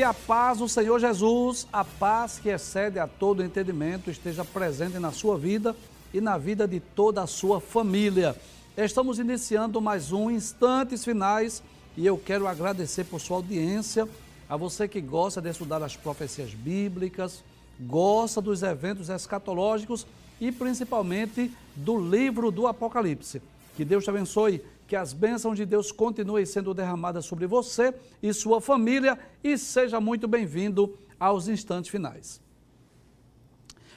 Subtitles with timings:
[0.00, 4.98] Que a paz do Senhor Jesus, a paz que excede a todo entendimento, esteja presente
[4.98, 5.76] na sua vida
[6.14, 8.34] e na vida de toda a sua família.
[8.74, 11.62] Estamos iniciando mais um Instantes Finais
[11.98, 14.08] e eu quero agradecer por sua audiência,
[14.48, 17.44] a você que gosta de estudar as profecias bíblicas,
[17.78, 20.06] gosta dos eventos escatológicos
[20.40, 23.42] e principalmente do livro do Apocalipse.
[23.76, 28.34] Que Deus te abençoe, que as bênçãos de Deus continuem sendo derramadas sobre você e
[28.34, 32.42] sua família e seja muito bem-vindo aos instantes finais.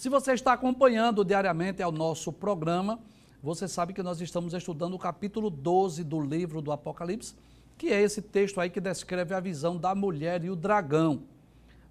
[0.02, 3.00] Se você está acompanhando diariamente ao nosso programa,
[3.40, 7.36] você sabe que nós estamos estudando o capítulo 12 do livro do Apocalipse,
[7.78, 11.22] que é esse texto aí que descreve a visão da mulher e o dragão.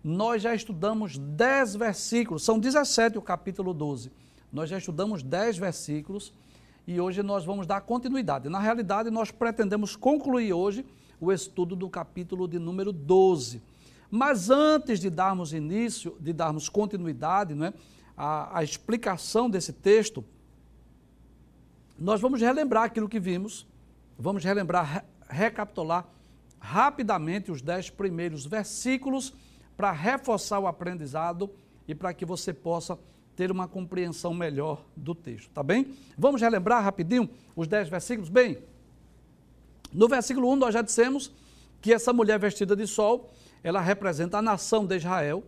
[0.02, 4.11] Nós já estudamos 10 versículos, são 17 o capítulo 12.
[4.52, 6.33] Nós já estudamos 10 versículos
[6.89, 8.48] e hoje nós vamos dar continuidade.
[8.48, 10.85] Na realidade, nós pretendemos concluir hoje
[11.20, 13.62] o estudo do capítulo de número 12.
[14.11, 17.73] Mas antes de darmos início, de darmos continuidade, não é?
[18.23, 20.23] A, a explicação desse texto,
[21.98, 23.67] nós vamos relembrar aquilo que vimos,
[24.19, 26.07] vamos relembrar, recapitular
[26.59, 29.33] rapidamente os dez primeiros versículos
[29.75, 31.51] para reforçar o aprendizado
[31.89, 32.98] e para que você possa
[33.35, 35.95] ter uma compreensão melhor do texto, tá bem?
[36.19, 38.29] Vamos relembrar rapidinho os dez versículos?
[38.29, 38.59] Bem,
[39.91, 41.33] no versículo 1 nós já dissemos
[41.80, 43.30] que essa mulher vestida de sol,
[43.64, 45.42] ela representa a nação de Israel,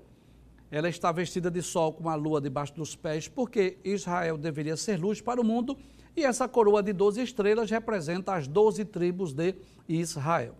[0.72, 4.98] ela está vestida de sol com a lua debaixo dos pés, porque Israel deveria ser
[4.98, 5.76] luz para o mundo,
[6.16, 9.54] e essa coroa de 12 estrelas representa as 12 tribos de
[9.86, 10.54] Israel.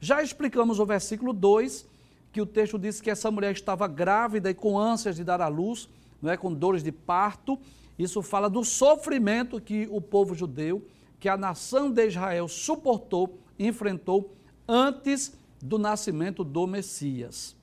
[0.00, 1.86] Já explicamos o versículo 2,
[2.32, 5.48] que o texto diz que essa mulher estava grávida e com ânsias de dar à
[5.48, 5.86] luz,
[6.20, 7.58] não é, com dores de parto.
[7.98, 10.82] Isso fala do sofrimento que o povo judeu,
[11.20, 14.34] que a nação de Israel suportou, enfrentou
[14.66, 17.54] antes do nascimento do Messias.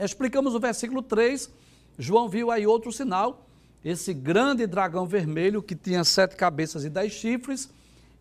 [0.00, 1.50] Explicamos o versículo 3,
[1.98, 3.48] João viu aí outro sinal,
[3.84, 7.68] esse grande dragão vermelho que tinha sete cabeças e dez chifres,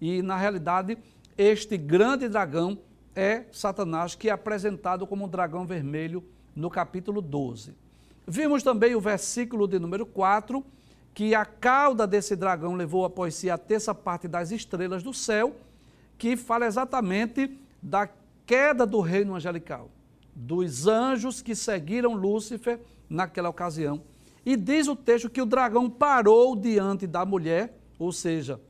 [0.01, 0.97] e na realidade
[1.37, 2.79] este grande dragão
[3.15, 6.23] é Satanás, que é apresentado como um dragão vermelho
[6.55, 7.75] no capítulo 12.
[8.27, 10.65] Vimos também o versículo de número 4,
[11.13, 15.55] que a cauda desse dragão levou após si a terça parte das estrelas do céu,
[16.17, 18.09] que fala exatamente da
[18.47, 19.91] queda do reino angelical
[20.39, 24.03] dos anjos que seguiram Lúcifer naquela ocasião.
[24.45, 28.61] E diz o texto que o dragão parou diante da mulher, ou seja,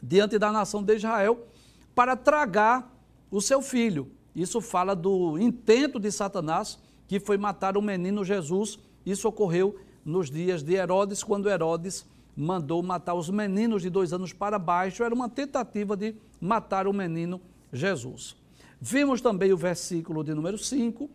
[0.00, 1.48] diante da nação de Israel,
[1.96, 2.96] para tragar
[3.28, 4.12] o seu filho.
[4.36, 8.78] Isso fala do intento de Satanás, que foi matar o menino Jesus.
[9.04, 12.06] Isso ocorreu nos dias de Herodes, quando Herodes
[12.36, 15.02] mandou matar os meninos de dois anos para baixo.
[15.02, 17.40] Era uma tentativa de matar o menino
[17.72, 18.40] Jesus.
[18.84, 21.08] Vimos também o versículo de número 5,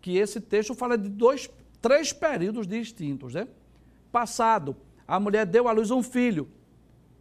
[0.00, 1.48] que esse texto fala de dois,
[1.80, 3.46] três períodos distintos, né?
[4.10, 4.76] Passado,
[5.06, 6.48] a mulher deu à luz um filho.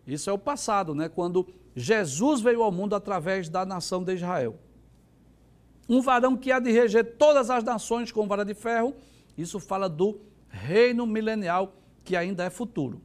[0.08, 1.08] Isso é o passado, né?
[1.08, 4.58] Quando Jesus veio ao mundo através da nação de Israel.
[5.88, 8.96] Um varão que há de reger todas as nações com vara de ferro.
[9.38, 13.00] Isso fala do reino milenial que ainda é futuro.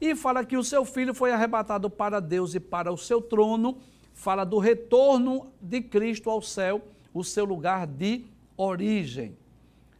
[0.00, 3.78] E fala que o seu filho foi arrebatado para Deus e para o seu trono
[4.16, 6.82] fala do retorno de Cristo ao céu,
[7.12, 8.24] o seu lugar de
[8.56, 9.36] origem.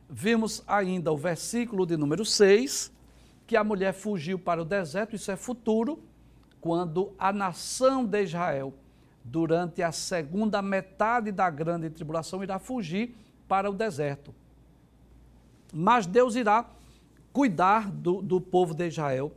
[0.08, 2.90] Vimos ainda o versículo de número 6,
[3.46, 6.02] que a mulher fugiu para o deserto, isso é futuro,
[6.60, 8.72] quando a nação de Israel,
[9.22, 13.14] durante a segunda metade da grande tribulação, irá fugir
[13.46, 14.34] para o deserto.
[15.72, 16.68] Mas Deus irá
[17.34, 19.30] cuidar do, do povo de Israel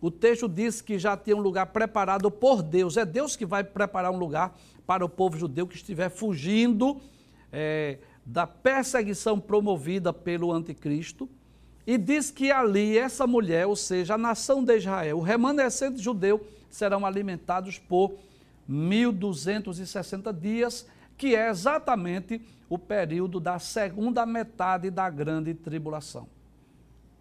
[0.00, 2.96] o texto diz que já tem um lugar preparado por Deus.
[2.96, 4.56] É Deus que vai preparar um lugar
[4.86, 7.00] para o povo judeu que estiver fugindo
[7.52, 11.28] é, da perseguição promovida pelo anticristo.
[11.86, 16.44] E diz que ali essa mulher, ou seja, a nação de Israel, o remanescente judeu,
[16.68, 18.14] serão alimentados por
[18.68, 26.28] 1260 dias, que é exatamente o período da segunda metade da grande tribulação.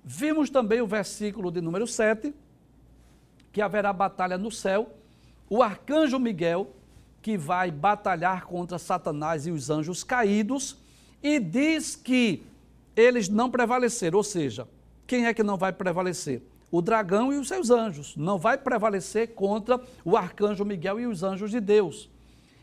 [0.03, 2.33] Vimos também o versículo de número 7,
[3.55, 4.89] que haverá batalha no céu,
[5.49, 6.75] o arcanjo Miguel,
[7.21, 10.77] que vai batalhar contra Satanás e os anjos caídos,
[11.23, 12.43] e diz que
[12.97, 14.67] eles não prevaleceram, ou seja,
[15.07, 16.43] quem é que não vai prevalecer?
[16.69, 18.17] O dragão e os seus anjos.
[18.17, 22.09] Não vai prevalecer contra o arcanjo Miguel e os anjos de Deus.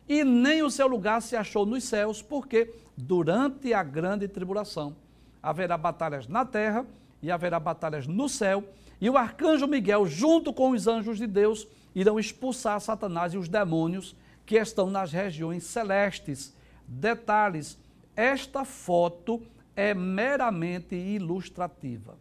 [0.07, 4.95] E nem o seu lugar se achou nos céus, porque durante a grande tribulação
[5.43, 6.85] haverá batalhas na terra
[7.23, 8.63] e haverá batalhas no céu,
[9.03, 13.49] e o arcanjo Miguel, junto com os anjos de Deus, irão expulsar Satanás e os
[13.49, 14.15] demônios
[14.47, 16.55] que estão nas regiões celestes.
[16.87, 17.77] Detalhes:
[18.15, 19.43] esta foto
[19.75, 22.17] é meramente ilustrativa.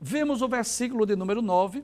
[0.00, 1.82] Vimos o versículo de número 9,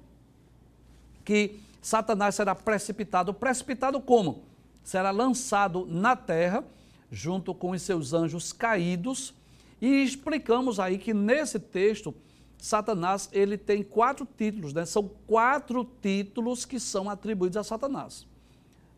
[1.24, 3.34] que Satanás será precipitado.
[3.34, 4.44] Precipitado como?
[4.84, 6.62] Será lançado na terra,
[7.10, 9.34] junto com os seus anjos caídos.
[9.80, 12.14] E explicamos aí que nesse texto,
[12.58, 14.84] Satanás ele tem quatro títulos, né?
[14.84, 18.26] São quatro títulos que são atribuídos a Satanás: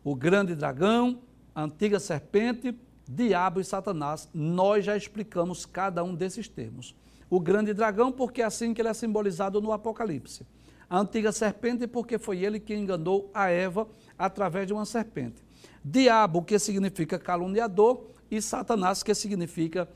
[0.03, 1.21] o grande dragão,
[1.53, 2.75] a antiga serpente,
[3.07, 4.27] diabo e Satanás.
[4.33, 6.95] Nós já explicamos cada um desses termos.
[7.29, 10.45] O grande dragão, porque é assim que ele é simbolizado no Apocalipse.
[10.89, 13.87] A antiga serpente, porque foi ele que enganou a Eva
[14.17, 15.41] através de uma serpente.
[15.83, 19.87] Diabo, que significa caluniador, e Satanás, que significa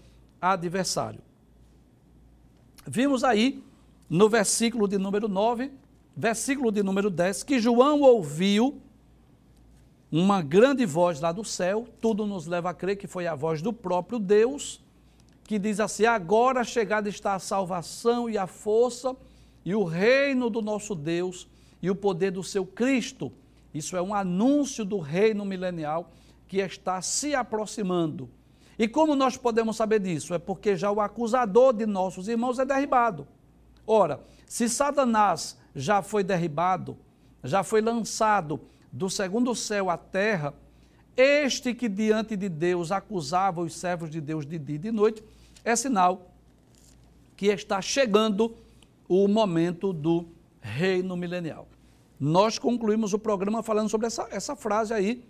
[0.41, 1.21] adversário.
[2.87, 3.63] Vimos aí
[4.09, 5.71] no versículo de número 9,
[6.15, 8.79] versículo de número 10, que João ouviu
[10.11, 13.61] uma grande voz lá do céu, tudo nos leva a crer que foi a voz
[13.61, 14.81] do próprio Deus,
[15.43, 19.15] que diz assim: Agora chegada está a salvação e a força
[19.65, 21.47] e o reino do nosso Deus
[21.81, 23.31] e o poder do seu Cristo.
[23.73, 26.11] Isso é um anúncio do reino milenial
[26.47, 28.29] que está se aproximando.
[28.77, 30.33] E como nós podemos saber disso?
[30.33, 33.27] É porque já o acusador de nossos irmãos é derribado.
[33.87, 36.97] Ora, se Satanás já foi derribado,
[37.43, 38.59] já foi lançado
[38.91, 40.53] do segundo céu à terra,
[41.15, 45.23] este que diante de Deus acusava os servos de Deus de dia e de noite,
[45.63, 46.31] é sinal
[47.35, 48.55] que está chegando
[49.07, 50.25] o momento do
[50.61, 51.67] reino milenial.
[52.19, 55.23] Nós concluímos o programa falando sobre essa, essa frase aí,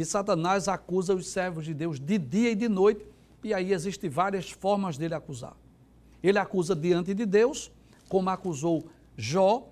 [0.00, 3.04] que Satanás acusa os servos de Deus de dia e de noite,
[3.44, 5.54] e aí existem várias formas dele acusar.
[6.22, 7.70] Ele acusa diante de Deus,
[8.08, 9.68] como acusou Jó,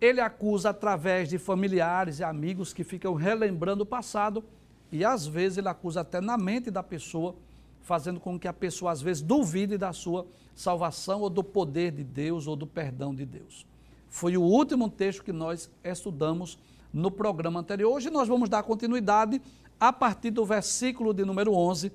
[0.00, 4.44] ele acusa através de familiares e amigos que ficam relembrando o passado,
[4.92, 7.34] e às vezes ele acusa até na mente da pessoa,
[7.82, 10.24] fazendo com que a pessoa às vezes duvide da sua
[10.54, 13.66] salvação ou do poder de Deus ou do perdão de Deus.
[14.08, 16.56] Foi o último texto que nós estudamos
[16.94, 17.92] no programa anterior.
[17.92, 19.42] Hoje nós vamos dar continuidade
[19.78, 21.92] a partir do versículo de número 11.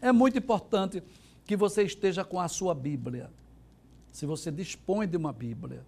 [0.00, 1.02] É muito importante
[1.44, 3.30] que você esteja com a sua Bíblia.
[4.12, 5.84] Se você dispõe de uma Bíblia,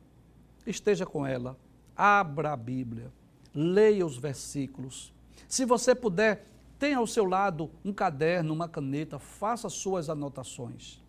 [0.66, 1.56] esteja com ela,
[1.96, 3.10] abra a Bíblia,
[3.54, 5.12] leia os versículos.
[5.48, 6.46] Se você puder,
[6.78, 11.00] tenha ao seu lado um caderno, uma caneta, faça suas anotações.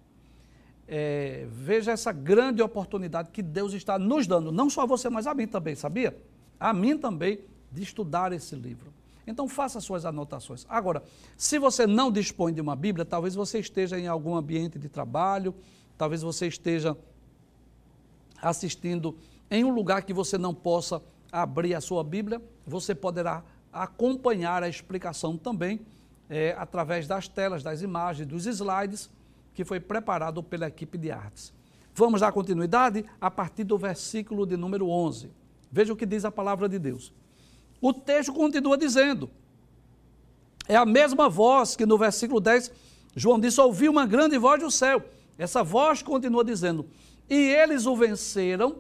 [0.88, 5.26] É, veja essa grande oportunidade que Deus está nos dando, não só a você, mas
[5.26, 6.18] a mim também, sabia?
[6.62, 7.40] a mim também,
[7.72, 8.94] de estudar esse livro.
[9.26, 10.66] Então faça suas anotações.
[10.68, 11.04] Agora,
[11.38, 15.54] se você não dispõe de uma Bíblia, talvez você esteja em algum ambiente de trabalho,
[15.98, 16.98] talvez você esteja
[18.42, 19.16] assistindo
[19.50, 21.02] em um lugar que você não possa
[21.32, 25.82] abrir a sua Bíblia, você poderá acompanhar a explicação também
[26.30, 29.10] é, através das telas, das imagens, dos slides
[29.54, 31.54] que foi preparado pela equipe de artes.
[31.94, 35.30] Vamos dar continuidade a partir do versículo de número 11.
[35.72, 37.14] Veja o que diz a palavra de Deus.
[37.82, 39.30] O texto continua dizendo,
[40.68, 42.72] é a mesma voz que no versículo 10,
[43.16, 45.04] João disse: ouvi uma grande voz do céu.
[45.38, 46.86] Essa voz continua dizendo:
[47.30, 48.78] E eles o venceram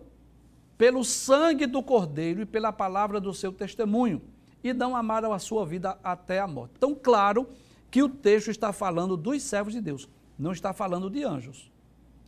[0.77, 4.21] pelo sangue do Cordeiro e pela palavra do seu testemunho,
[4.63, 6.73] e não amaram a sua vida até a morte.
[6.77, 7.49] Então, claro
[7.89, 11.71] que o texto está falando dos servos de Deus, não está falando de anjos,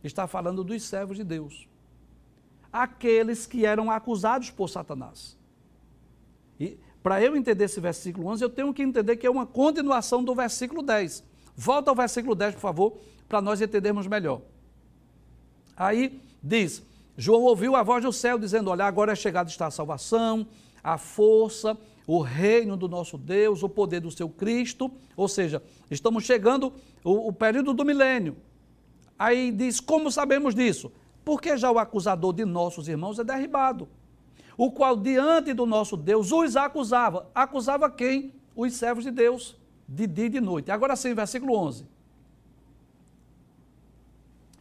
[0.02, 1.68] está falando dos servos de Deus
[2.74, 5.38] aqueles que eram acusados por Satanás.
[7.04, 10.34] Para eu entender esse versículo 11, eu tenho que entender que é uma continuação do
[10.34, 11.22] versículo 10.
[11.54, 12.96] Volta ao versículo 10, por favor,
[13.28, 14.40] para nós entendermos melhor.
[15.76, 16.82] Aí diz:
[17.14, 20.46] João ouviu a voz do céu dizendo: Olha, agora é chegada está a salvação,
[20.82, 24.90] a força, o reino do nosso Deus, o poder do seu Cristo.
[25.14, 26.72] Ou seja, estamos chegando
[27.04, 28.34] o, o período do milênio.
[29.18, 30.90] Aí diz: Como sabemos disso?
[31.24, 33.88] porque já o acusador de nossos irmãos é derribado,
[34.56, 37.28] o qual diante do nosso Deus os acusava.
[37.34, 38.32] Acusava quem?
[38.54, 39.56] Os servos de Deus.
[39.86, 40.70] de dia e de noite.
[40.70, 41.86] Agora sim, versículo 11.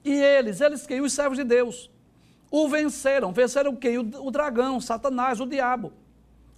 [0.03, 0.99] E eles, eles quem?
[0.99, 1.89] Os servos de Deus,
[2.51, 3.31] o venceram.
[3.31, 3.97] Venceram quem?
[3.97, 5.93] O, o dragão, Satanás, o diabo.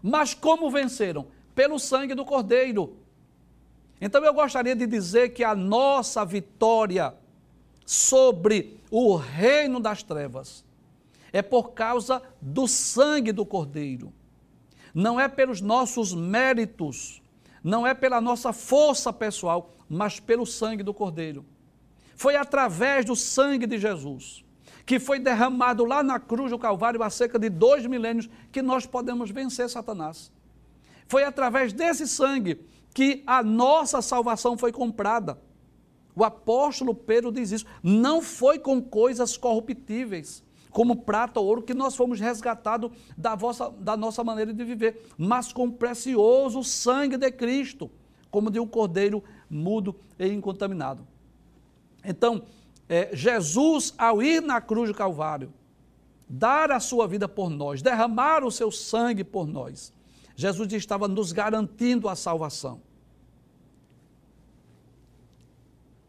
[0.02, 1.28] Mas como venceram?
[1.54, 2.98] Pelo sangue do Cordeiro.
[4.02, 7.14] Então eu gostaria de dizer que a nossa vitória
[7.86, 10.65] sobre o reino das trevas
[11.36, 14.14] é por causa do sangue do Cordeiro.
[14.94, 17.22] Não é pelos nossos méritos,
[17.62, 21.46] não é pela nossa força pessoal, mas pelo sangue do Cordeiro.
[22.16, 24.46] Foi através do sangue de Jesus,
[24.86, 28.86] que foi derramado lá na cruz do Calvário há cerca de dois milênios, que nós
[28.86, 30.32] podemos vencer Satanás.
[31.06, 35.38] Foi através desse sangue que a nossa salvação foi comprada.
[36.16, 37.66] O apóstolo Pedro diz isso.
[37.84, 40.45] Não foi com coisas corruptíveis,
[40.76, 45.08] como prata ou ouro, que nós fomos resgatados da, vossa, da nossa maneira de viver,
[45.18, 47.90] mas com o precioso sangue de Cristo,
[48.30, 51.08] como de um cordeiro mudo e incontaminado.
[52.04, 52.44] Então,
[52.90, 55.54] é, Jesus, ao ir na cruz do Calvário,
[56.28, 59.94] dar a sua vida por nós, derramar o seu sangue por nós,
[60.36, 62.82] Jesus estava nos garantindo a salvação.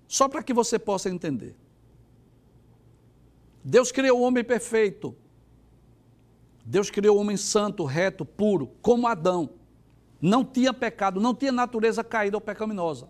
[0.08, 1.54] Só para que você possa entender.
[3.68, 5.12] Deus criou o homem perfeito.
[6.64, 9.50] Deus criou o homem santo, reto, puro, como Adão.
[10.22, 13.08] Não tinha pecado, não tinha natureza caída ou pecaminosa.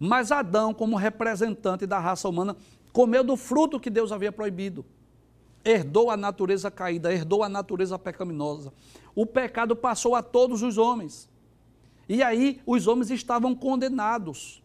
[0.00, 2.56] Mas Adão, como representante da raça humana,
[2.90, 4.82] comeu do fruto que Deus havia proibido.
[5.62, 8.72] Herdou a natureza caída, herdou a natureza pecaminosa.
[9.14, 11.28] O pecado passou a todos os homens.
[12.08, 14.62] E aí os homens estavam condenados.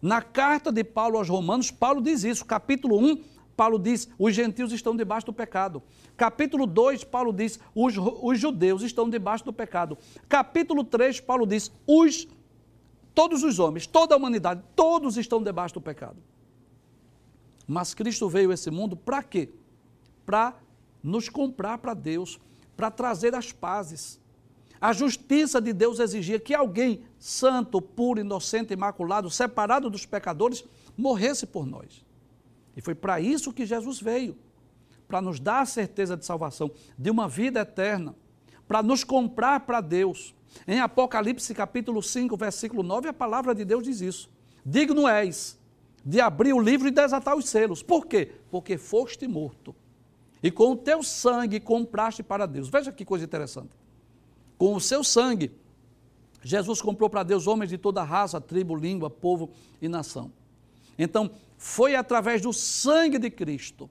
[0.00, 3.20] Na carta de Paulo aos Romanos, Paulo diz isso, capítulo 1,
[3.58, 5.82] Paulo diz: os gentios estão debaixo do pecado.
[6.16, 9.98] Capítulo 2, Paulo diz: os, os judeus estão debaixo do pecado.
[10.28, 12.28] Capítulo 3, Paulo diz: os,
[13.12, 16.22] todos os homens, toda a humanidade, todos estão debaixo do pecado.
[17.66, 19.48] Mas Cristo veio a esse mundo para quê?
[20.24, 20.54] Para
[21.02, 22.38] nos comprar para Deus,
[22.76, 24.20] para trazer as pazes.
[24.80, 30.64] A justiça de Deus exigia que alguém santo, puro, inocente, imaculado, separado dos pecadores,
[30.96, 32.06] morresse por nós.
[32.78, 34.38] E foi para isso que Jesus veio
[35.08, 38.14] para nos dar a certeza de salvação, de uma vida eterna,
[38.68, 40.32] para nos comprar para Deus.
[40.64, 44.30] Em Apocalipse capítulo 5, versículo 9, a palavra de Deus diz isso.
[44.64, 45.58] Digno és
[46.04, 47.82] de abrir o livro e desatar os selos.
[47.82, 48.30] Por quê?
[48.48, 49.74] Porque foste morto.
[50.40, 52.68] E com o teu sangue compraste para Deus.
[52.68, 53.70] Veja que coisa interessante.
[54.56, 55.50] Com o seu sangue,
[56.44, 59.50] Jesus comprou para Deus homens de toda raça, tribo, língua, povo
[59.82, 60.30] e nação.
[60.96, 63.90] Então, foi através do sangue de Cristo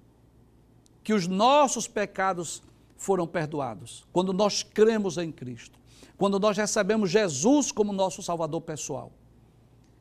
[1.04, 2.64] que os nossos pecados
[2.96, 4.06] foram perdoados.
[4.12, 5.78] Quando nós cremos em Cristo,
[6.18, 9.12] quando nós recebemos Jesus como nosso Salvador pessoal.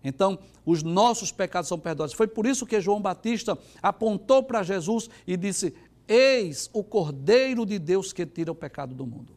[0.03, 2.15] Então, os nossos pecados são perdoados.
[2.15, 5.75] Foi por isso que João Batista apontou para Jesus e disse:
[6.07, 9.33] Eis o Cordeiro de Deus que tira o pecado do mundo.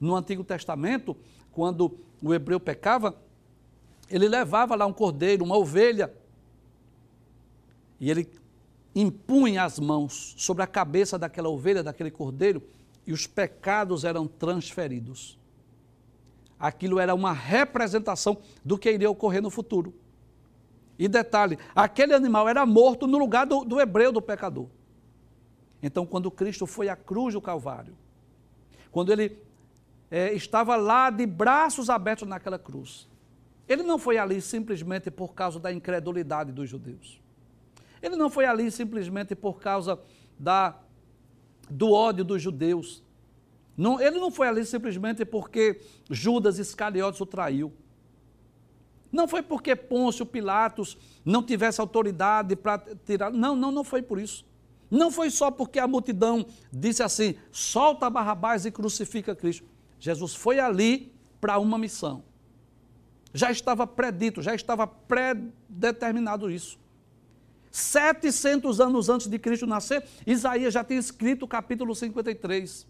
[0.00, 1.16] No Antigo Testamento,
[1.52, 3.16] quando o hebreu pecava,
[4.10, 6.12] ele levava lá um cordeiro, uma ovelha,
[8.02, 8.28] e ele
[8.96, 12.60] impunha as mãos sobre a cabeça daquela ovelha, daquele cordeiro,
[13.06, 15.38] e os pecados eram transferidos.
[16.58, 19.94] Aquilo era uma representação do que iria ocorrer no futuro.
[20.98, 24.66] E detalhe, aquele animal era morto no lugar do, do hebreu, do pecador.
[25.80, 27.96] Então, quando Cristo foi à cruz do Calvário,
[28.90, 29.38] quando ele
[30.10, 33.08] é, estava lá de braços abertos naquela cruz.
[33.68, 37.21] Ele não foi ali simplesmente por causa da incredulidade dos judeus.
[38.02, 39.98] Ele não foi ali simplesmente por causa
[40.38, 40.76] da,
[41.70, 43.02] do ódio dos judeus.
[43.76, 45.80] Não, ele não foi ali simplesmente porque
[46.10, 47.72] Judas Iscariotes o traiu.
[49.10, 53.30] Não foi porque Pôncio Pilatos não tivesse autoridade para tirar.
[53.30, 54.44] Não, não, não foi por isso.
[54.90, 59.66] Não foi só porque a multidão disse assim: solta Barrabás e crucifica Cristo.
[60.00, 62.24] Jesus foi ali para uma missão.
[63.34, 66.78] Já estava predito, já estava predeterminado isso.
[67.72, 72.86] 700 anos antes de Cristo nascer, Isaías já tinha escrito o capítulo 53,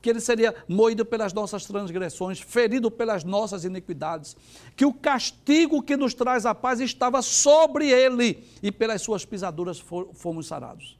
[0.00, 4.34] que ele seria moído pelas nossas transgressões, ferido pelas nossas iniquidades,
[4.74, 9.78] que o castigo que nos traz a paz estava sobre ele e pelas suas pisaduras
[10.14, 10.98] fomos sarados.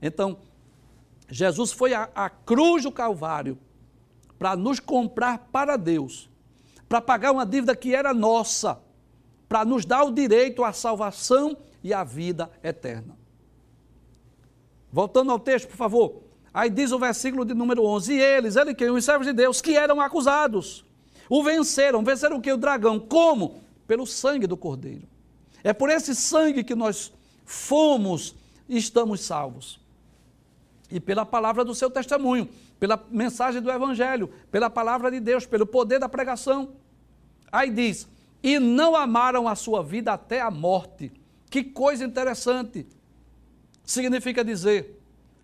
[0.00, 0.36] Então,
[1.30, 3.56] Jesus foi à cruz do Calvário
[4.36, 6.28] para nos comprar para Deus,
[6.88, 8.80] para pagar uma dívida que era nossa,
[9.48, 13.16] para nos dar o direito à salvação e à vida eterna.
[14.90, 16.22] Voltando ao texto, por favor.
[16.52, 18.90] Aí diz o versículo de número 11: E eles, ele quem?
[18.90, 20.84] Os servos de Deus, que eram acusados,
[21.28, 22.04] o venceram.
[22.04, 22.52] Venceram o que?
[22.52, 23.00] O dragão.
[23.00, 23.62] Como?
[23.92, 25.06] pelo sangue do Cordeiro.
[25.62, 27.12] É por esse sangue que nós
[27.44, 28.34] fomos
[28.66, 29.78] e estamos salvos.
[30.90, 32.48] E pela palavra do seu testemunho,
[32.80, 36.70] pela mensagem do Evangelho, pela palavra de Deus, pelo poder da pregação.
[37.50, 38.08] Aí diz:
[38.42, 41.12] e não amaram a sua vida até a morte.
[41.52, 42.86] Que coisa interessante.
[43.84, 44.98] Significa dizer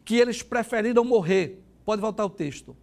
[0.07, 2.75] que eles preferiram morrer, pode voltar o texto,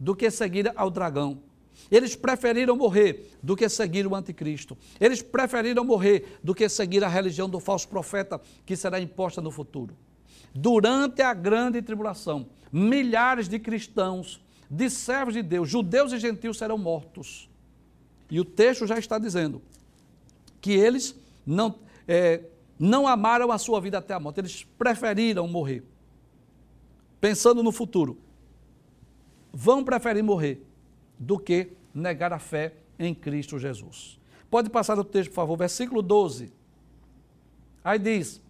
[0.00, 1.42] do que seguir ao dragão.
[1.90, 4.74] Eles preferiram morrer do que seguir o anticristo.
[4.98, 9.50] Eles preferiram morrer do que seguir a religião do falso profeta que será imposta no
[9.50, 9.94] futuro.
[10.54, 16.78] Durante a grande tribulação, milhares de cristãos, de servos de Deus, judeus e gentios serão
[16.78, 17.50] mortos.
[18.30, 19.60] E o texto já está dizendo
[20.58, 21.14] que eles
[21.44, 22.44] não, é,
[22.84, 25.84] não amaram a sua vida até a morte, eles preferiram morrer.
[27.20, 28.18] Pensando no futuro,
[29.52, 30.66] vão preferir morrer
[31.16, 34.18] do que negar a fé em Cristo Jesus.
[34.50, 36.52] Pode passar o texto, por favor, versículo 12.
[37.84, 38.42] Aí diz: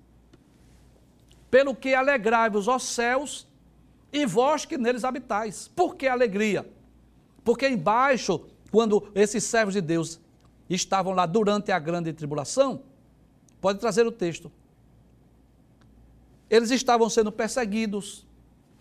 [1.50, 3.46] Pelo que alegrai-vos, ó céus,
[4.10, 5.68] e vós que neles habitais.
[5.76, 6.66] Por que alegria?
[7.44, 10.18] Porque embaixo quando esses servos de Deus
[10.70, 12.84] estavam lá durante a grande tribulação,
[13.62, 14.50] pode trazer o texto.
[16.50, 18.26] Eles estavam sendo perseguidos,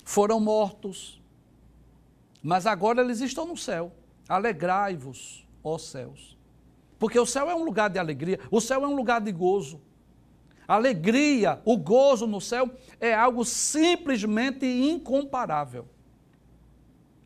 [0.03, 1.21] foram mortos,
[2.43, 3.93] mas agora eles estão no céu.
[4.27, 6.35] Alegrai-vos, ó céus.
[6.97, 9.79] Porque o céu é um lugar de alegria, o céu é um lugar de gozo.
[10.67, 12.69] A alegria, o gozo no céu
[12.99, 15.87] é algo simplesmente incomparável.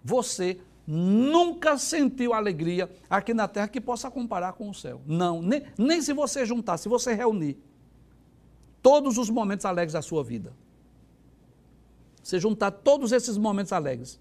[0.03, 5.02] Você nunca sentiu alegria aqui na terra que possa comparar com o céu.
[5.06, 7.58] Não, nem, nem se você juntar, se você reunir
[8.82, 10.54] todos os momentos alegres da sua vida.
[12.21, 14.19] Se juntar todos esses momentos alegres,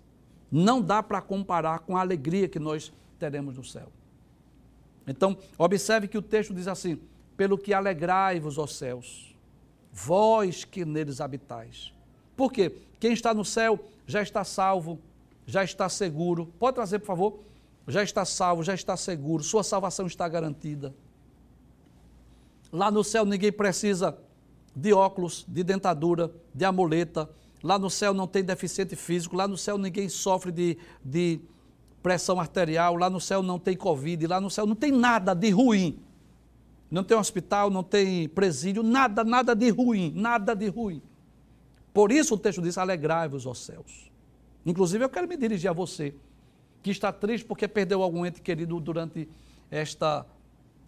[0.50, 3.92] não dá para comparar com a alegria que nós teremos no céu.
[5.06, 6.98] Então, observe que o texto diz assim:
[7.36, 9.34] pelo que alegrai-vos, ó céus,
[9.92, 11.92] vós que neles habitais.
[12.36, 12.74] Por quê?
[12.98, 14.98] Quem está no céu já está salvo,
[15.46, 16.52] já está seguro.
[16.58, 17.40] Pode trazer, por favor?
[17.86, 20.94] Já está salvo, já está seguro, sua salvação está garantida.
[22.72, 24.16] Lá no céu ninguém precisa
[24.74, 27.30] de óculos, de dentadura, de amuleta.
[27.62, 29.36] Lá no céu não tem deficiente físico.
[29.36, 31.40] Lá no céu ninguém sofre de, de
[32.02, 32.96] pressão arterial.
[32.96, 34.26] Lá no céu não tem Covid.
[34.26, 36.00] Lá no céu não tem nada de ruim.
[36.90, 41.02] Não tem hospital, não tem presídio, nada, nada de ruim, nada de ruim.
[41.92, 44.12] Por isso o texto diz: alegrai-vos, ó céus.
[44.64, 46.14] Inclusive, eu quero me dirigir a você
[46.82, 49.28] que está triste porque perdeu algum ente querido durante
[49.70, 50.26] esta,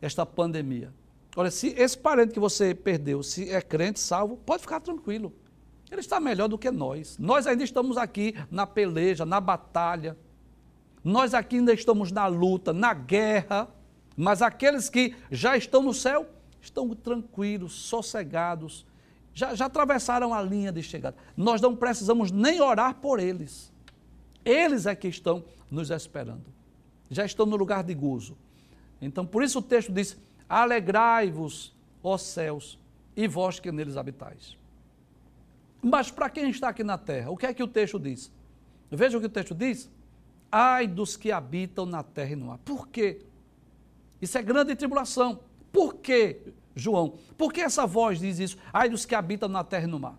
[0.00, 0.92] esta pandemia.
[1.34, 5.32] Olha, se esse parente que você perdeu, se é crente, salvo, pode ficar tranquilo.
[5.90, 7.16] Ele está melhor do que nós.
[7.18, 10.16] Nós ainda estamos aqui na peleja, na batalha.
[11.04, 13.68] Nós aqui ainda estamos na luta, na guerra.
[14.16, 16.26] Mas aqueles que já estão no céu
[16.60, 18.86] estão tranquilos, sossegados,
[19.36, 21.14] já, já atravessaram a linha de chegada.
[21.36, 23.70] Nós não precisamos nem orar por eles.
[24.42, 26.46] Eles é que estão nos esperando.
[27.10, 28.34] Já estão no lugar de gozo.
[28.98, 30.16] Então, por isso o texto diz:
[30.48, 32.78] Alegrai-vos, ó céus,
[33.14, 34.56] e vós que neles habitais.
[35.82, 38.32] Mas para quem está aqui na terra, o que é que o texto diz?
[38.90, 39.90] Veja o que o texto diz.
[40.50, 42.58] Ai dos que habitam na terra e no ar.
[42.64, 43.20] Por quê?
[44.18, 45.40] Isso é grande tribulação.
[45.70, 46.40] Por quê?
[46.76, 47.14] João.
[47.38, 48.58] Por que essa voz diz isso?
[48.70, 50.18] Ai dos que habitam na terra e no mar.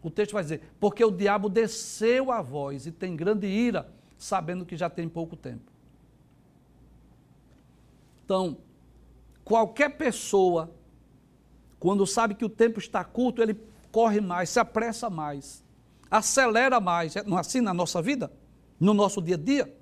[0.00, 4.64] O texto vai dizer: porque o diabo desceu a voz e tem grande ira, sabendo
[4.64, 5.72] que já tem pouco tempo.
[8.24, 8.58] Então,
[9.44, 10.70] qualquer pessoa,
[11.80, 13.56] quando sabe que o tempo está curto, ele
[13.90, 15.64] corre mais, se apressa mais,
[16.08, 17.16] acelera mais.
[17.16, 18.32] É assim na nossa vida?
[18.78, 19.76] No nosso dia a dia?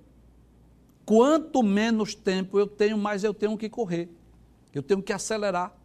[1.04, 4.08] Quanto menos tempo eu tenho, mais eu tenho que correr.
[4.72, 5.83] Eu tenho que acelerar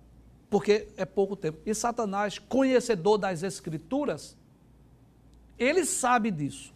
[0.50, 1.60] porque é pouco tempo.
[1.66, 4.36] E Satanás, conhecedor das Escrituras,
[5.58, 6.74] ele sabe disso.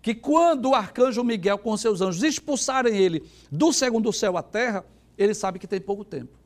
[0.00, 4.84] Que quando o arcanjo Miguel com seus anjos expulsarem ele do segundo céu à terra,
[5.16, 6.36] ele sabe que tem pouco tempo.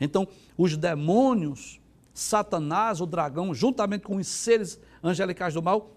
[0.00, 1.80] Então, os demônios,
[2.12, 5.90] Satanás, o dragão, juntamente com os seres angelicais do mal,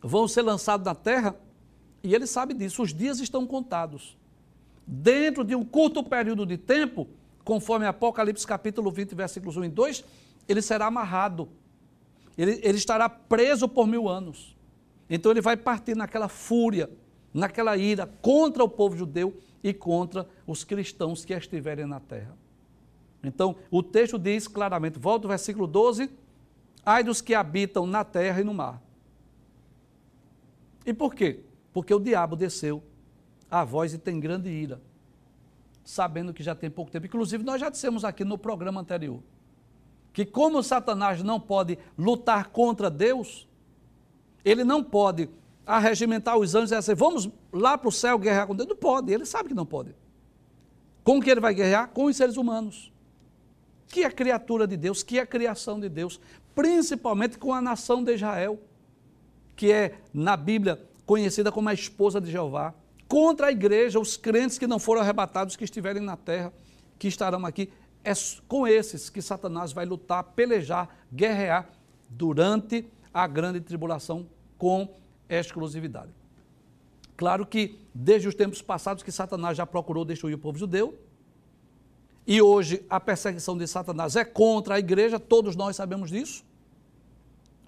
[0.00, 1.34] vão ser lançados na terra
[2.02, 2.82] e ele sabe disso.
[2.82, 4.16] Os dias estão contados.
[4.86, 7.08] Dentro de um curto período de tempo,
[7.50, 10.04] conforme Apocalipse capítulo 20, versículos 1 e 2,
[10.46, 11.48] ele será amarrado.
[12.38, 14.56] Ele, ele estará preso por mil anos.
[15.10, 16.88] Então ele vai partir naquela fúria,
[17.34, 22.38] naquela ira contra o povo judeu e contra os cristãos que estiverem na terra.
[23.20, 26.08] Então, o texto diz claramente, volta ao versículo 12,
[26.86, 28.80] ai dos que habitam na terra e no mar.
[30.86, 31.40] E por quê?
[31.72, 32.80] Porque o diabo desceu
[33.50, 34.80] a voz e tem grande ira.
[35.84, 37.06] Sabendo que já tem pouco tempo.
[37.06, 39.20] Inclusive, nós já dissemos aqui no programa anterior
[40.12, 43.48] que, como Satanás não pode lutar contra Deus,
[44.44, 45.28] ele não pode
[45.66, 48.68] arregimentar os anjos e dizer, vamos lá para o céu guerrear com Deus.
[48.68, 49.94] Não pode, ele sabe que não pode.
[51.04, 51.88] Com que ele vai guerrear?
[51.88, 52.92] Com os seres humanos.
[53.88, 56.20] Que é criatura de Deus, que é criação de Deus,
[56.54, 58.60] principalmente com a nação de Israel,
[59.56, 62.74] que é, na Bíblia, conhecida como a esposa de Jeová,
[63.10, 66.52] contra a igreja, os crentes que não foram arrebatados, que estiverem na terra,
[66.96, 67.68] que estarão aqui.
[68.04, 68.12] É
[68.46, 71.68] com esses que Satanás vai lutar, pelejar, guerrear
[72.08, 74.94] durante a grande tribulação com
[75.28, 76.12] exclusividade.
[77.16, 80.96] Claro que desde os tempos passados que Satanás já procurou destruir o povo judeu,
[82.24, 86.44] e hoje a perseguição de Satanás é contra a igreja, todos nós sabemos disso.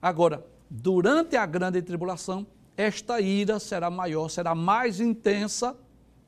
[0.00, 5.76] Agora, durante a grande tribulação, esta ira será maior, será mais intensa,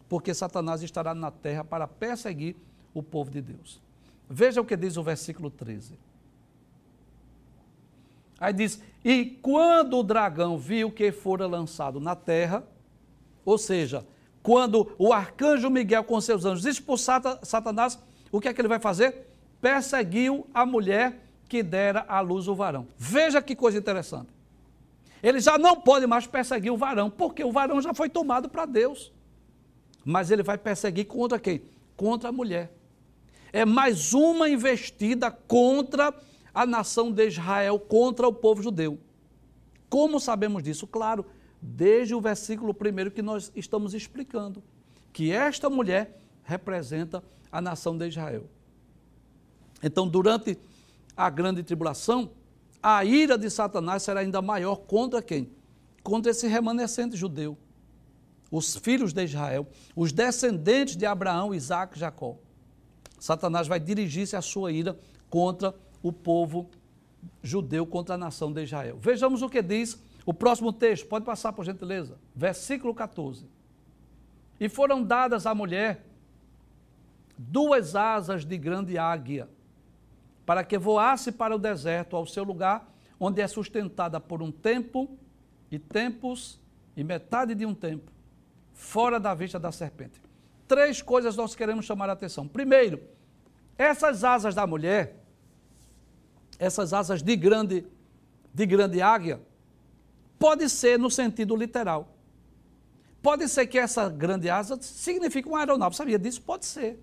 [0.08, 2.56] porque Satanás estará na terra para perseguir
[2.92, 3.80] o povo de Deus.
[4.28, 5.98] Veja o que diz o versículo 13.
[8.38, 12.64] Aí diz: E quando o dragão viu que fora lançado na terra,
[13.44, 14.06] ou seja,
[14.42, 17.98] quando o arcanjo Miguel com seus anjos expulsar Satanás,
[18.30, 19.30] o que é que ele vai fazer?
[19.60, 22.86] Perseguiu a mulher que dera à luz o varão.
[22.98, 24.33] Veja que coisa interessante.
[25.24, 28.66] Ele já não pode mais perseguir o varão, porque o varão já foi tomado para
[28.66, 29.10] Deus.
[30.04, 31.62] Mas ele vai perseguir contra quem?
[31.96, 32.70] Contra a mulher.
[33.50, 36.12] É mais uma investida contra
[36.52, 38.98] a nação de Israel, contra o povo judeu.
[39.88, 40.86] Como sabemos disso?
[40.86, 41.24] Claro,
[41.58, 44.62] desde o versículo primeiro que nós estamos explicando,
[45.10, 48.44] que esta mulher representa a nação de Israel.
[49.82, 50.58] Então, durante
[51.16, 52.30] a grande tribulação,
[52.86, 55.50] a ira de Satanás será ainda maior contra quem?
[56.02, 57.56] Contra esse remanescente judeu,
[58.50, 59.66] os filhos de Israel,
[59.96, 62.36] os descendentes de Abraão, Isaac e Jacó.
[63.18, 64.98] Satanás vai dirigir-se a sua ira
[65.30, 66.68] contra o povo
[67.42, 68.98] judeu, contra a nação de Israel.
[69.00, 72.18] Vejamos o que diz o próximo texto, pode passar por gentileza.
[72.36, 73.46] Versículo 14.
[74.60, 76.04] E foram dadas à mulher
[77.38, 79.48] duas asas de grande águia
[80.44, 85.08] para que voasse para o deserto, ao seu lugar, onde é sustentada por um tempo
[85.70, 86.60] e tempos
[86.96, 88.12] e metade de um tempo,
[88.72, 90.20] fora da vista da serpente.
[90.68, 92.46] Três coisas nós queremos chamar a atenção.
[92.46, 93.00] Primeiro,
[93.76, 95.16] essas asas da mulher,
[96.58, 97.86] essas asas de grande,
[98.52, 99.40] de grande águia,
[100.38, 102.08] pode ser no sentido literal.
[103.22, 105.96] Pode ser que essa grande asa signifique uma aeronave.
[105.96, 106.42] Sabia disso?
[106.42, 107.02] Pode ser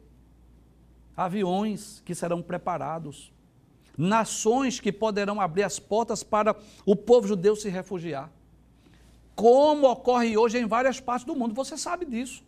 [1.15, 3.32] aviões que serão preparados,
[3.97, 8.32] nações que poderão abrir as portas para o povo judeu se refugiar.
[9.36, 12.43] Como ocorre hoje em várias partes do mundo, você sabe disso.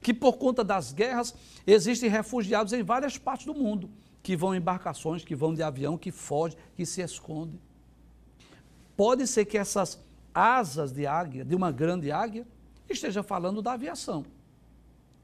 [0.00, 1.34] Que por conta das guerras
[1.66, 3.88] existem refugiados em várias partes do mundo,
[4.22, 7.60] que vão em embarcações, que vão de avião, que fogem, que se escondem.
[8.96, 10.00] Pode ser que essas
[10.34, 12.46] asas de águia, de uma grande águia,
[12.88, 14.24] esteja falando da aviação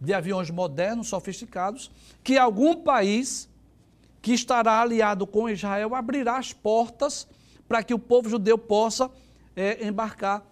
[0.01, 1.91] de aviões modernos, sofisticados,
[2.23, 3.49] que algum país
[4.23, 7.27] que estará aliado com Israel abrirá as portas
[7.67, 9.11] para que o povo judeu possa
[9.55, 10.45] é, embarcar,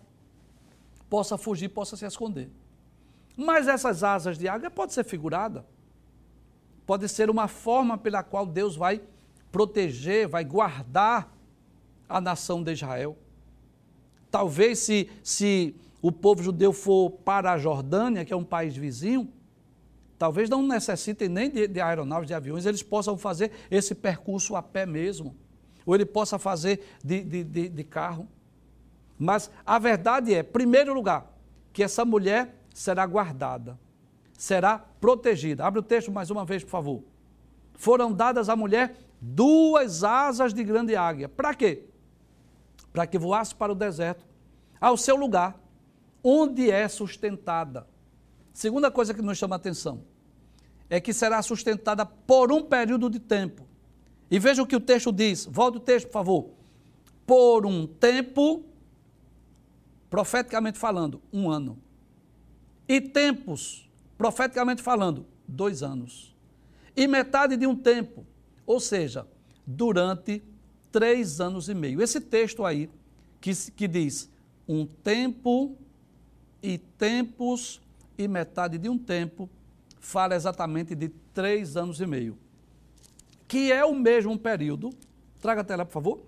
[1.09, 2.51] possa fugir, possa se esconder.
[3.37, 5.65] Mas essas asas de águia pode ser figurada,
[6.87, 9.01] pode ser uma forma pela qual Deus vai
[9.53, 11.33] proteger, vai guardar
[12.09, 13.17] a nação de Israel.
[14.31, 19.31] Talvez se, se o povo judeu for para a Jordânia, que é um país vizinho,
[20.19, 24.63] talvez não necessitem nem de, de aeronaves, de aviões, eles possam fazer esse percurso a
[24.63, 25.37] pé mesmo,
[25.85, 28.29] ou ele possa fazer de, de, de, de carro.
[29.19, 31.33] Mas a verdade é, primeiro lugar,
[31.73, 33.79] que essa mulher será guardada,
[34.37, 35.65] será protegida.
[35.65, 37.03] Abre o texto mais uma vez, por favor.
[37.75, 41.29] Foram dadas à mulher duas asas de grande águia.
[41.29, 41.85] Para quê?
[42.93, 44.25] Para que voasse para o deserto,
[44.81, 45.59] ao seu lugar,
[46.23, 47.87] onde é sustentada.
[48.57, 50.03] Segunda coisa que nos chama a atenção
[50.89, 53.67] é que será sustentada por um período de tempo.
[54.31, 55.45] E veja o que o texto diz.
[55.45, 56.51] Volte o texto, por favor.
[57.27, 58.65] Por um tempo,
[60.09, 61.79] profeticamente falando, um ano.
[62.89, 66.35] E tempos, profeticamente falando, dois anos.
[66.97, 68.27] E metade de um tempo,
[68.65, 69.29] ou seja,
[69.67, 70.43] durante
[70.91, 72.01] três anos e meio.
[72.01, 72.89] Esse texto aí,
[73.39, 74.31] que, que diz
[74.67, 75.77] um tempo
[76.63, 77.83] e tempos
[78.19, 79.49] e metade de um tempo,
[79.99, 82.39] fala exatamente de três anos e meio,
[83.49, 84.91] que é o mesmo período,
[85.41, 86.23] traga a tela, por favor,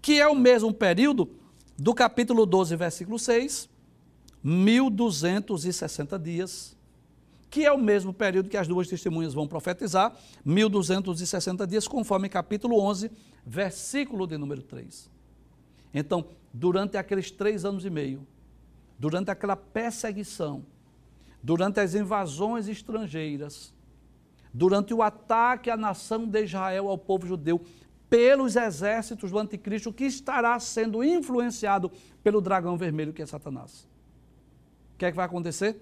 [0.00, 1.30] que é o mesmo período
[1.78, 3.68] do capítulo 12, versículo 6,
[4.42, 6.76] 1260 dias,
[7.50, 12.80] que é o mesmo período que as duas testemunhas vão profetizar, 1260 dias, conforme capítulo
[12.80, 13.10] 11,
[13.44, 15.10] versículo de número 3.
[15.92, 18.26] Então, durante aqueles três anos e meio,
[18.98, 20.64] durante aquela perseguição,
[21.42, 23.74] durante as invasões estrangeiras,
[24.52, 27.60] durante o ataque à nação de Israel, ao povo judeu,
[28.08, 31.90] pelos exércitos do anticristo que estará sendo influenciado
[32.22, 33.88] pelo dragão vermelho que é Satanás.
[34.94, 35.80] O que é que vai acontecer?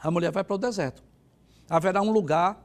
[0.00, 1.02] A mulher vai para o deserto.
[1.68, 2.64] Haverá um lugar,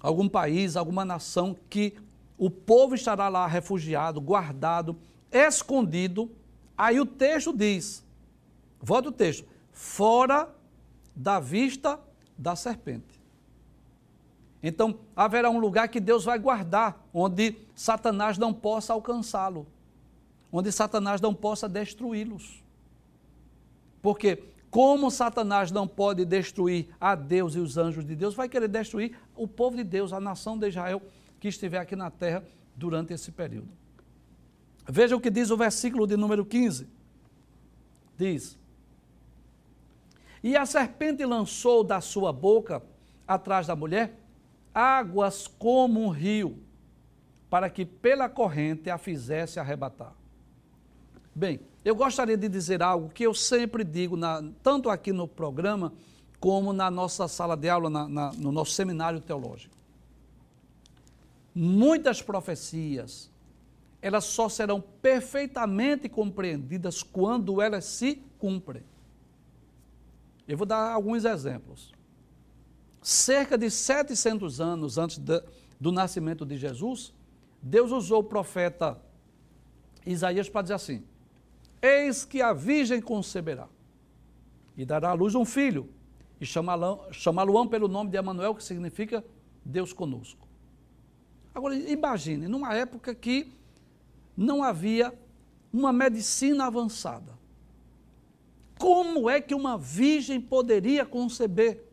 [0.00, 1.94] algum país, alguma nação que
[2.38, 4.96] o povo estará lá refugiado, guardado,
[5.32, 6.30] escondido.
[6.76, 8.04] Aí o texto diz:
[8.80, 10.53] volta o texto, fora
[11.14, 12.00] da vista
[12.36, 13.20] da serpente.
[14.62, 19.66] Então, haverá um lugar que Deus vai guardar, onde Satanás não possa alcançá-lo,
[20.50, 22.64] onde Satanás não possa destruí-los.
[24.00, 28.68] Porque, como Satanás não pode destruir a Deus e os anjos de Deus, vai querer
[28.68, 31.02] destruir o povo de Deus, a nação de Israel
[31.38, 32.42] que estiver aqui na terra
[32.74, 33.68] durante esse período.
[34.88, 36.88] Veja o que diz o versículo de número 15.
[38.16, 38.58] Diz:
[40.44, 42.82] E a serpente lançou da sua boca
[43.26, 44.20] atrás da mulher
[44.74, 46.62] águas como um rio,
[47.48, 50.12] para que pela corrente a fizesse arrebatar.
[51.34, 55.94] Bem, eu gostaria de dizer algo que eu sempre digo, na, tanto aqui no programa,
[56.38, 59.74] como na nossa sala de aula, na, na, no nosso seminário teológico.
[61.54, 63.30] Muitas profecias,
[64.02, 68.82] elas só serão perfeitamente compreendidas quando elas se cumprem.
[70.46, 71.94] Eu vou dar alguns exemplos
[73.04, 75.42] cerca de 700 anos antes de,
[75.78, 77.12] do nascimento de Jesus,
[77.62, 78.98] Deus usou o profeta
[80.06, 81.04] Isaías para dizer assim:
[81.82, 83.68] Eis que a virgem conceberá
[84.74, 85.88] e dará à luz um filho,
[86.40, 89.22] e chamá-lo-ão pelo nome de Emanuel, que significa
[89.64, 90.48] Deus conosco.
[91.54, 93.52] Agora, imagine, numa época que
[94.36, 95.16] não havia
[95.72, 97.38] uma medicina avançada.
[98.78, 101.84] Como é que uma virgem poderia conceber?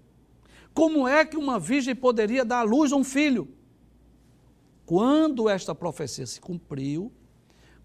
[0.73, 3.47] Como é que uma virgem poderia dar à luz a um filho?
[4.85, 7.11] Quando esta profecia se cumpriu,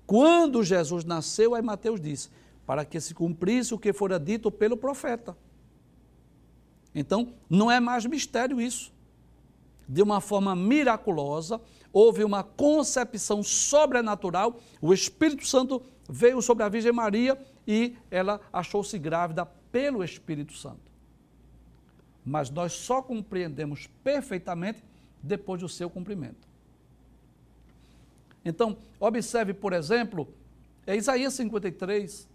[0.07, 2.31] quando Jesus nasceu, aí Mateus disse,
[2.65, 5.37] para que se cumprisse o que fora dito pelo profeta.
[6.95, 8.93] Então, não é mais mistério isso.
[9.89, 11.61] De uma forma miraculosa,
[11.93, 18.99] houve uma concepção sobrenatural, o Espírito Santo veio sobre a Virgem Maria e ela achou-se
[18.99, 20.87] grávida pelo Espírito Santo
[22.27, 24.83] mas nós só compreendemos perfeitamente
[25.23, 26.49] depois do seu cumprimento.
[28.45, 30.29] Então, observe, por exemplo,
[30.85, 32.29] é Isaías 53,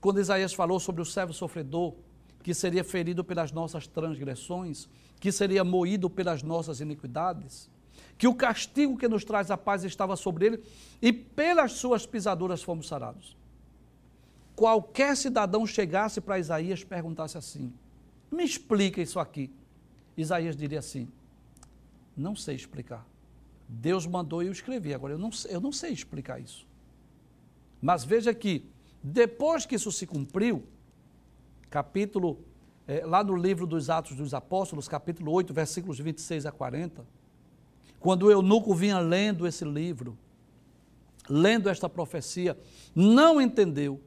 [0.00, 1.94] quando Isaías falou sobre o servo sofredor,
[2.42, 4.88] que seria ferido pelas nossas transgressões,
[5.20, 7.68] que seria moído pelas nossas iniquidades,
[8.16, 10.64] que o castigo que nos traz a paz estava sobre ele
[11.02, 13.36] e pelas suas pisaduras fomos sarados.
[14.60, 17.72] Qualquer cidadão chegasse para Isaías e perguntasse assim:
[18.30, 19.50] me explica isso aqui.
[20.14, 21.08] Isaías diria assim:
[22.14, 23.06] Não sei explicar.
[23.66, 24.92] Deus mandou eu escrevi.
[24.92, 26.68] Agora, eu não, eu não sei explicar isso.
[27.80, 28.68] Mas veja que,
[29.02, 30.62] depois que isso se cumpriu,
[31.70, 32.44] capítulo,
[32.86, 37.02] é, lá no livro dos Atos dos Apóstolos, capítulo 8, versículos 26 a 40,
[37.98, 40.18] quando o eunuco vinha lendo esse livro,
[41.30, 42.58] lendo esta profecia,
[42.94, 44.02] não entendeu.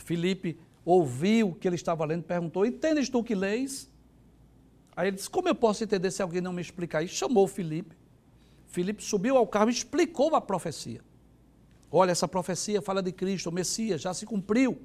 [0.00, 3.90] Filipe ouviu o que ele estava lendo, perguntou: Entendes tu que leis?
[4.96, 7.14] Aí ele disse: Como eu posso entender se alguém não me explicar isso?
[7.14, 7.96] Chamou Filipe.
[8.66, 11.02] Filipe subiu ao carro e explicou a profecia.
[11.90, 14.80] Olha, essa profecia fala de Cristo, o Messias, já se cumpriu.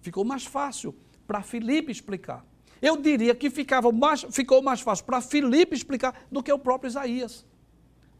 [0.00, 0.94] Ficou mais fácil
[1.26, 2.44] para Filipe explicar.
[2.80, 6.88] Eu diria que ficava mais, ficou mais fácil para Filipe explicar do que o próprio
[6.88, 7.44] Isaías.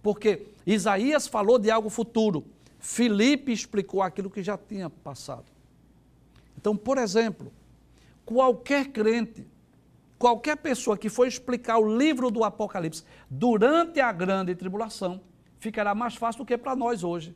[0.03, 2.45] Porque Isaías falou de algo futuro.
[2.81, 5.52] Filipe explicou aquilo que já tinha passado.
[6.57, 7.53] Então, por exemplo,
[8.25, 9.47] qualquer crente,
[10.19, 15.21] qualquer pessoa que for explicar o livro do Apocalipse durante a grande tribulação,
[15.59, 17.35] ficará mais fácil do que para nós hoje.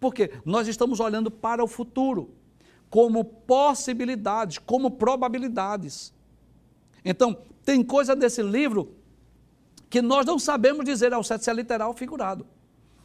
[0.00, 2.30] Porque nós estamos olhando para o futuro,
[2.88, 6.14] como possibilidades, como probabilidades.
[7.04, 8.94] Então, tem coisa desse livro
[9.90, 12.46] que nós não sabemos dizer ao certo se é literal ou figurado.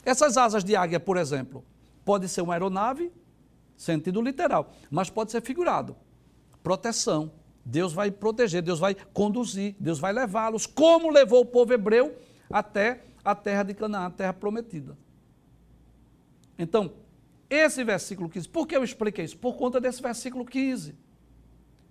[0.06, 1.63] Essas asas de águia, por exemplo,
[2.03, 3.12] pode ser uma aeronave
[3.75, 5.95] sentido literal, mas pode ser figurado.
[6.62, 7.31] Proteção.
[7.65, 12.13] Deus vai proteger, Deus vai conduzir, Deus vai levá-los, como levou o povo hebreu
[12.51, 14.97] até a terra de Canaã, a terra prometida.
[16.59, 16.91] Então,
[17.49, 19.38] esse versículo 15, por que eu expliquei isso?
[19.38, 20.95] Por conta desse versículo 15.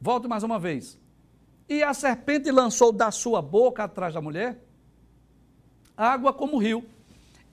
[0.01, 0.99] Volto mais uma vez.
[1.68, 4.62] E a serpente lançou da sua boca atrás da mulher
[5.97, 6.85] água como rio.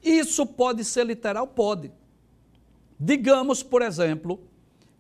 [0.02, 1.46] Isso pode ser literal?
[1.48, 1.92] Pode.
[3.00, 4.40] Digamos, por exemplo,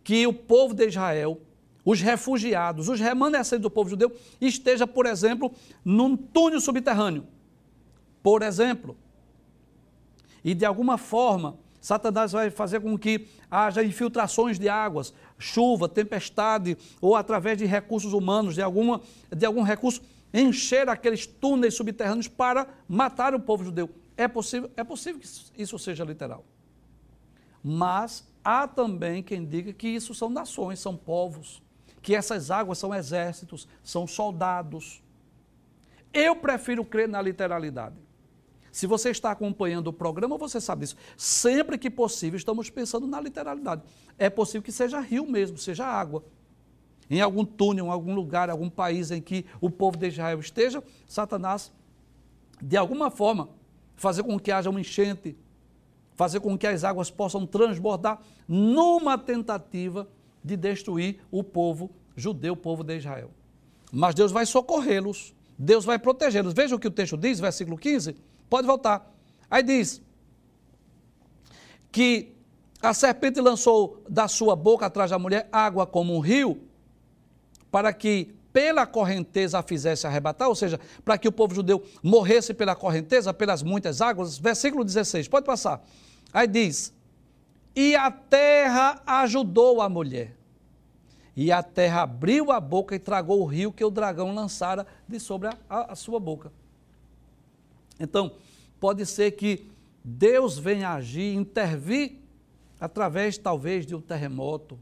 [0.03, 1.41] que o povo de Israel,
[1.83, 5.51] os refugiados, os remanescentes do povo judeu, esteja, por exemplo,
[5.83, 7.27] num túnel subterrâneo.
[8.23, 8.95] Por exemplo.
[10.43, 16.77] E de alguma forma, Satanás vai fazer com que haja infiltrações de águas, chuva, tempestade,
[17.01, 20.01] ou através de recursos humanos, de, alguma, de algum recurso,
[20.33, 23.89] encher aqueles túneis subterrâneos para matar o povo judeu.
[24.15, 26.45] É possível, é possível que isso seja literal.
[27.63, 31.61] Mas há também quem diga que isso são nações, são povos,
[32.01, 35.01] que essas águas são exércitos, são soldados.
[36.13, 37.95] Eu prefiro crer na literalidade.
[38.71, 40.95] Se você está acompanhando o programa, você sabe disso.
[41.17, 43.83] Sempre que possível, estamos pensando na literalidade.
[44.17, 46.23] É possível que seja rio mesmo, seja água.
[47.09, 50.83] Em algum túnel, em algum lugar, algum país em que o povo de Israel esteja,
[51.07, 51.71] Satanás,
[52.61, 53.49] de alguma forma,
[53.95, 55.35] fazer com que haja uma enchente,
[56.19, 60.05] fazer com que as águas possam transbordar, numa tentativa
[60.43, 63.31] de destruir o povo judeu, o povo de Israel.
[63.89, 66.53] Mas Deus vai socorrê-los, Deus vai protegê-los.
[66.53, 68.17] Veja o que o texto diz, versículo 15
[68.49, 69.09] Pode voltar.
[69.49, 70.01] Aí diz
[71.89, 72.35] que
[72.81, 76.67] a serpente lançou da sua boca atrás da mulher água como um rio,
[77.71, 82.53] para que pela correnteza a fizesse arrebatar, ou seja, para que o povo judeu morresse
[82.53, 84.37] pela correnteza, pelas muitas águas.
[84.37, 85.81] Versículo 16, pode passar.
[86.33, 86.93] Aí diz:
[87.75, 90.35] E a terra ajudou a mulher.
[91.35, 95.19] E a terra abriu a boca e tragou o rio que o dragão lançara de
[95.19, 96.51] sobre a, a, a sua boca.
[97.99, 98.33] Então,
[98.79, 99.69] pode ser que
[100.03, 102.17] Deus venha agir, intervir
[102.79, 104.79] através talvez de um terremoto,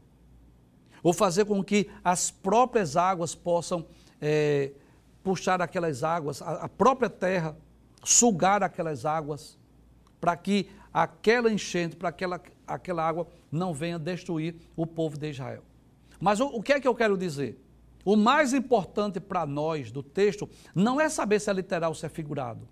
[1.02, 3.86] ou fazer com que as próprias águas possam
[4.20, 4.72] é,
[5.22, 7.56] puxar aquelas águas, a, a própria terra
[8.04, 9.58] sugar aquelas águas,
[10.20, 15.62] para que aquela enchente, para aquela, aquela água não venha destruir o povo de Israel.
[16.20, 17.62] Mas o, o que é que eu quero dizer?
[18.04, 22.06] O mais importante para nós do texto não é saber se é literal ou se
[22.06, 22.66] é figurado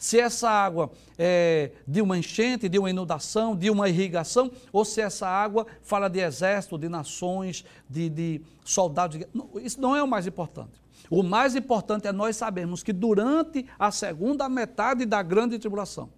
[0.00, 5.02] se essa água é de uma enchente, de uma inundação, de uma irrigação, ou se
[5.02, 9.20] essa água fala de exército, de nações, de, de soldados.
[9.62, 10.80] Isso não é o mais importante.
[11.10, 16.08] O mais importante é nós sabermos que durante a segunda metade da grande tribulação,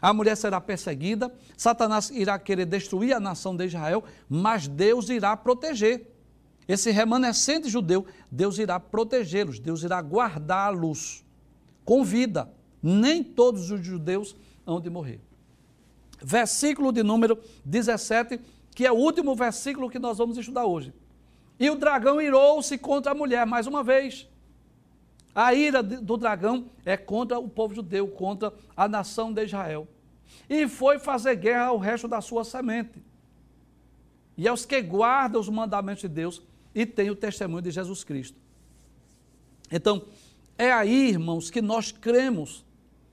[0.00, 5.36] a mulher será perseguida, Satanás irá querer destruir a nação de Israel, mas Deus irá
[5.36, 6.14] proteger.
[6.66, 11.24] Esse remanescente judeu, Deus irá protegê-los, Deus irá guardá-los
[11.84, 15.20] com vida nem todos os judeus hão de morrer.
[16.22, 18.40] Versículo de número 17,
[18.74, 20.92] que é o último versículo que nós vamos estudar hoje.
[21.58, 24.28] E o dragão irou-se contra a mulher, mais uma vez.
[25.34, 29.86] A ira do dragão é contra o povo judeu, contra a nação de Israel.
[30.48, 33.02] E foi fazer guerra ao resto da sua semente.
[34.36, 36.42] E aos que guardam os mandamentos de Deus
[36.74, 38.38] e têm o testemunho de Jesus Cristo.
[39.70, 40.06] Então,
[40.56, 42.64] é aí, irmãos, que nós cremos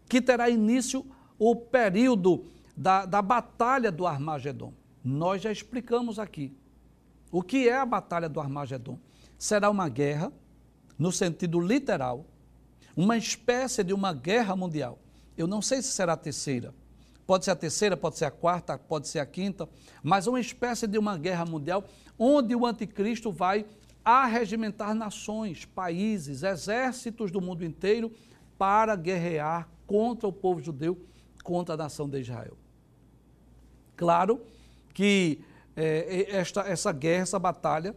[0.08, 1.06] que terá início
[1.38, 4.74] o período da, da Batalha do Armagedon.
[5.04, 6.56] Nós já explicamos aqui.
[7.32, 8.98] O que é a Batalha do Armagedon?
[9.38, 10.32] Será uma guerra,
[10.98, 12.26] no sentido literal,
[12.96, 15.00] uma espécie de uma guerra mundial.
[15.38, 16.74] Eu não sei se será a terceira.
[17.28, 19.68] Pode ser a terceira, pode ser a quarta, pode ser a quinta,
[20.04, 21.84] mas uma espécie de uma guerra mundial
[22.18, 23.66] onde o anticristo vai
[24.04, 28.12] arregimentar nações, países, exércitos do mundo inteiro
[28.58, 30.98] para guerrear contra o povo judeu,
[31.44, 32.56] contra a nação de Israel.
[33.98, 34.42] Claro
[34.94, 35.42] que
[35.76, 37.96] é, esta, essa guerra, essa batalha,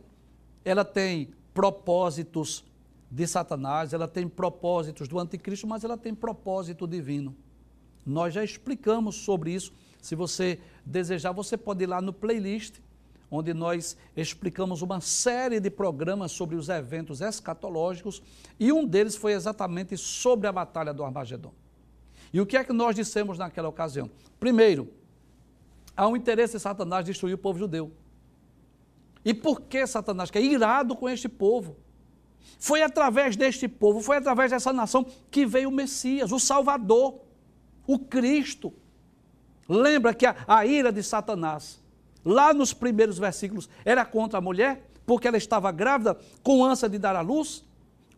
[0.65, 2.65] ela tem propósitos
[3.11, 7.35] de Satanás, ela tem propósitos do anticristo, mas ela tem propósito divino.
[8.05, 9.73] Nós já explicamos sobre isso.
[10.01, 12.81] Se você desejar, você pode ir lá no playlist,
[13.31, 18.23] onde nós explicamos uma série de programas sobre os eventos escatológicos,
[18.59, 21.53] e um deles foi exatamente sobre a batalha do Armagedon.
[22.33, 24.11] E o que é que nós dissemos naquela ocasião?
[24.39, 24.93] Primeiro,
[25.97, 27.93] há um interesse de Satanás destruir o povo judeu.
[29.25, 30.43] E por que Satanás quer?
[30.43, 31.77] Irado com este povo.
[32.59, 37.21] Foi através deste povo, foi através dessa nação que veio o Messias, o Salvador,
[37.87, 38.73] o Cristo.
[39.69, 41.81] Lembra que a, a ira de Satanás,
[42.25, 46.99] lá nos primeiros versículos, era contra a mulher, porque ela estava grávida, com ânsia de
[46.99, 47.65] dar à luz?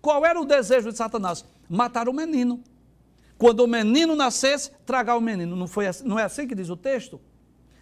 [0.01, 1.45] Qual era o desejo de Satanás?
[1.68, 2.62] Matar o menino.
[3.37, 5.55] Quando o menino nascesse, tragar o menino.
[5.55, 7.21] Não, foi assim, não é assim que diz o texto?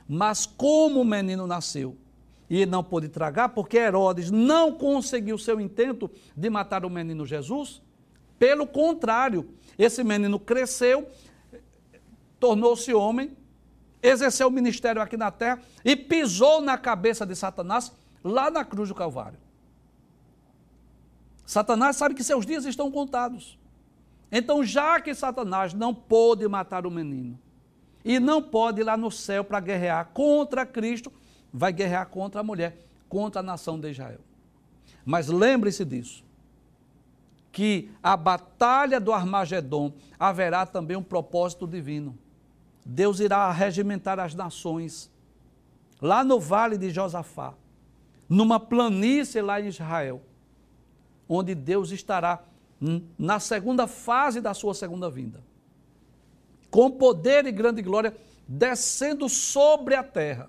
[0.06, 1.96] Mas como o menino nasceu,
[2.48, 7.82] e não pôde tragar, porque Herodes não conseguiu seu intento de matar o menino Jesus.
[8.38, 11.08] Pelo contrário, esse menino cresceu,
[12.40, 13.36] tornou-se homem,
[14.02, 17.92] exerceu o ministério aqui na terra e pisou na cabeça de Satanás
[18.24, 19.38] lá na cruz do Calvário.
[21.44, 23.58] Satanás sabe que seus dias estão contados.
[24.30, 27.38] Então, já que Satanás não pôde matar o menino
[28.04, 31.10] e não pode ir lá no céu para guerrear contra Cristo,
[31.52, 32.76] vai guerrear contra a mulher,
[33.08, 34.20] contra a nação de Israel.
[35.04, 36.24] Mas lembre-se disso,
[37.50, 42.16] que a batalha do Armagedon haverá também um propósito divino.
[42.84, 45.10] Deus irá regimentar as nações
[46.00, 47.54] lá no vale de Josafá,
[48.28, 50.22] numa planície lá em Israel,
[51.28, 52.42] onde Deus estará
[53.18, 55.42] na segunda fase da sua segunda vinda,
[56.70, 60.48] com poder e grande glória, descendo sobre a terra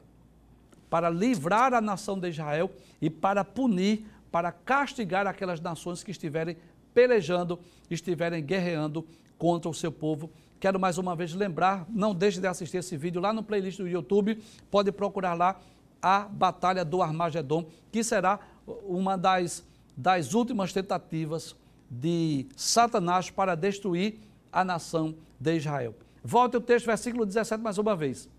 [0.89, 2.71] para livrar a nação de Israel
[3.01, 6.57] e para punir, para castigar aquelas nações que estiverem
[6.93, 7.59] pelejando,
[7.89, 9.05] estiverem guerreando
[9.37, 10.29] contra o seu povo.
[10.59, 13.87] Quero mais uma vez lembrar, não deixe de assistir esse vídeo lá no playlist do
[13.87, 15.59] YouTube, pode procurar lá
[16.01, 18.39] a Batalha do Armagedon, que será
[18.85, 19.63] uma das,
[19.95, 21.55] das últimas tentativas
[21.89, 24.19] de Satanás para destruir
[24.51, 25.95] a nação de Israel.
[26.23, 28.29] Volte o texto, versículo 17, mais uma vez.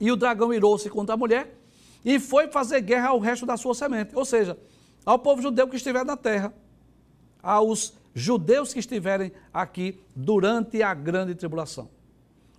[0.00, 1.54] E o dragão irou-se contra a mulher
[2.04, 4.58] e foi fazer guerra ao resto da sua semente, ou seja,
[5.04, 6.52] ao povo judeu que estiver na terra,
[7.42, 11.88] aos judeus que estiverem aqui durante a grande tribulação.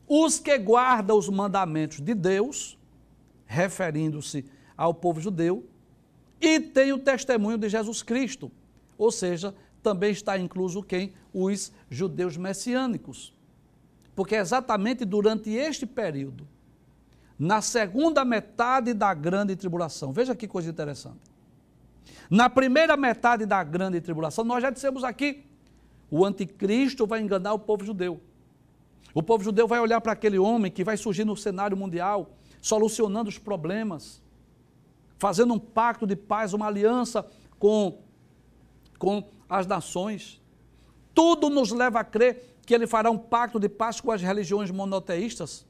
[0.07, 2.77] Os que guardam os mandamentos de Deus,
[3.45, 5.67] referindo-se ao povo judeu,
[6.41, 8.51] e tem o testemunho de Jesus Cristo,
[8.97, 11.13] ou seja, também está incluso quem?
[11.33, 13.33] Os judeus messiânicos.
[14.15, 16.47] Porque é exatamente durante este período
[17.39, 20.11] na segunda metade da grande tribulação.
[20.11, 21.21] Veja que coisa interessante.
[22.29, 25.45] Na primeira metade da grande tribulação, nós já dissemos aqui,
[26.11, 28.19] o anticristo vai enganar o povo judeu.
[29.13, 32.31] O povo judeu vai olhar para aquele homem que vai surgir no cenário mundial,
[32.61, 34.21] solucionando os problemas,
[35.17, 37.25] fazendo um pacto de paz, uma aliança
[37.57, 37.99] com,
[38.97, 40.41] com as nações.
[41.15, 44.69] Tudo nos leva a crer que ele fará um pacto de paz com as religiões
[44.69, 45.68] monoteístas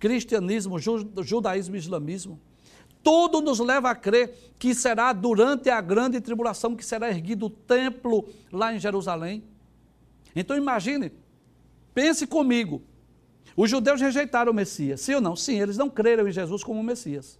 [0.00, 0.76] cristianismo,
[1.22, 2.40] judaísmo e islamismo.
[3.02, 7.50] Tudo nos leva a crer que será durante a grande tribulação que será erguido o
[7.50, 9.44] templo lá em Jerusalém.
[10.34, 11.12] Então imagine,
[11.94, 12.82] pense comigo.
[13.56, 15.36] Os judeus rejeitaram o Messias, sim ou não?
[15.36, 17.38] Sim, eles não creram em Jesus como Messias.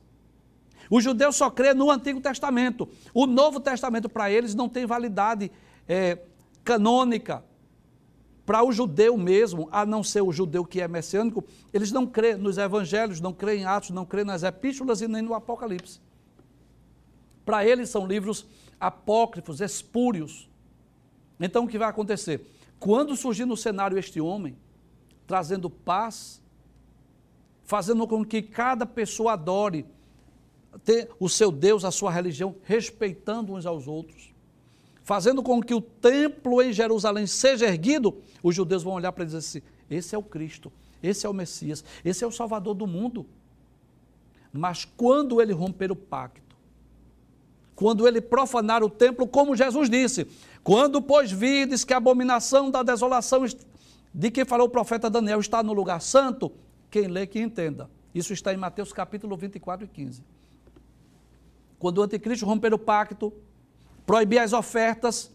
[0.91, 2.89] Os judeus só crê no Antigo Testamento.
[3.15, 5.51] O Novo Testamento para eles não tem validade
[5.89, 6.19] é,
[6.65, 7.45] canônica
[8.51, 12.37] para o judeu mesmo, a não ser o judeu que é messiânico, eles não crêem
[12.37, 16.01] nos evangelhos, não creem em Atos, não creem nas epístolas e nem no Apocalipse.
[17.45, 18.45] Para eles são livros
[18.81, 20.51] apócrifos, espúrios.
[21.39, 22.45] Então o que vai acontecer?
[22.81, 24.57] Quando surgir no cenário este homem,
[25.29, 26.43] trazendo paz,
[27.63, 29.87] fazendo com que cada pessoa adore
[30.85, 34.30] ter o seu Deus, a sua religião, respeitando uns aos outros,
[35.11, 39.39] fazendo com que o templo em Jerusalém seja erguido, os judeus vão olhar para dizer
[39.39, 40.71] assim: esse é o Cristo,
[41.03, 43.27] esse é o Messias, esse é o Salvador do mundo.
[44.53, 46.57] Mas quando ele romper o pacto,
[47.75, 50.29] quando ele profanar o templo, como Jesus disse,
[50.63, 53.45] quando, pois, vides que a abominação da desolação
[54.15, 56.53] de que falou o profeta Daniel está no lugar santo,
[56.89, 57.91] quem lê que entenda.
[58.15, 60.23] Isso está em Mateus capítulo 24 e 15.
[61.81, 63.33] Quando o anticristo romper o pacto,
[64.11, 65.31] proibir as ofertas,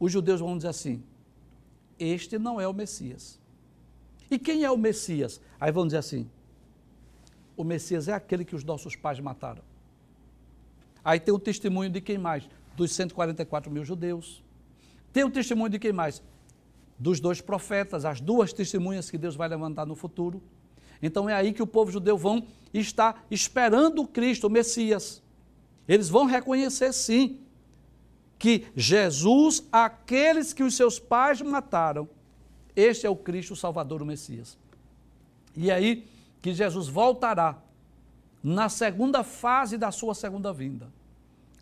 [0.00, 1.00] os judeus vão dizer assim:
[1.96, 3.38] este não é o Messias.
[4.28, 5.40] E quem é o Messias?
[5.60, 6.28] Aí vão dizer assim:
[7.56, 9.62] o Messias é aquele que os nossos pais mataram.
[11.04, 12.50] Aí tem o testemunho de quem mais?
[12.74, 14.42] Dos 144 mil judeus.
[15.12, 16.20] Tem o testemunho de quem mais?
[16.98, 20.42] Dos dois profetas, as duas testemunhas que Deus vai levantar no futuro.
[21.00, 22.44] Então é aí que o povo judeu vão
[22.74, 25.22] estar esperando o Cristo, o Messias.
[25.86, 27.38] Eles vão reconhecer sim
[28.40, 32.08] que Jesus, aqueles que os seus pais mataram,
[32.74, 34.56] este é o Cristo o Salvador, o Messias.
[35.54, 36.08] E é aí
[36.40, 37.58] que Jesus voltará
[38.42, 40.88] na segunda fase da sua segunda vinda,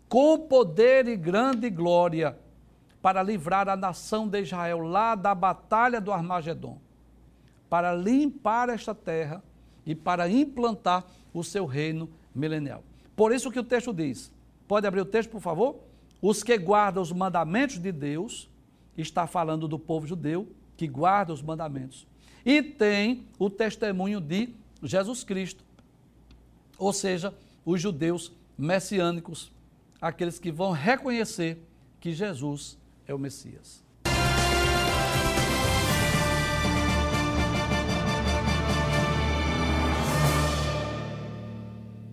[0.07, 2.39] com poder e grande glória,
[3.01, 6.79] para livrar a nação de Israel lá da batalha do Armagedon,
[7.69, 9.43] para limpar esta terra
[9.85, 12.81] e para implantar o seu reino milenial.
[13.17, 14.31] Por isso que o texto diz,
[14.65, 15.88] pode abrir o texto, por favor?
[16.21, 18.49] Os que guardam os mandamentos de Deus,
[18.97, 22.07] está falando do povo judeu, que guarda os mandamentos.
[22.45, 24.53] E tem o testemunho de
[24.83, 25.63] Jesus Cristo.
[26.77, 27.33] Ou seja,
[27.65, 29.51] os judeus messiânicos,
[30.01, 31.61] aqueles que vão reconhecer
[31.99, 33.83] que Jesus é o Messias.